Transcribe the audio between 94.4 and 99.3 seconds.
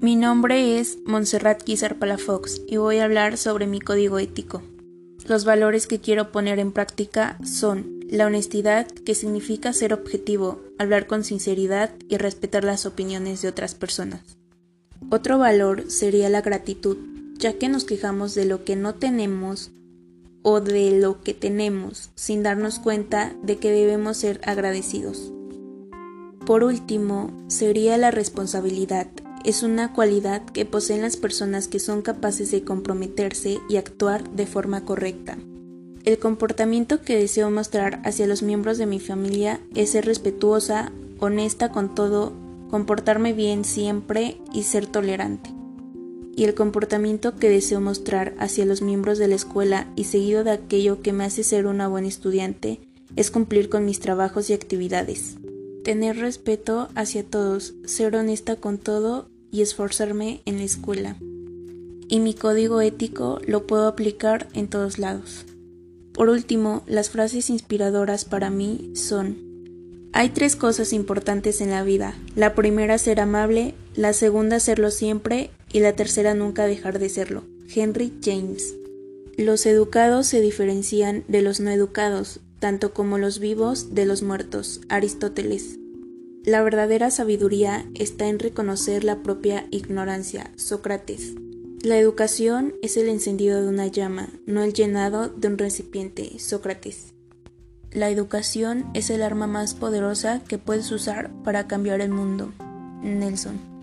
no el llenado de un recipiente. Sócrates. La educación es el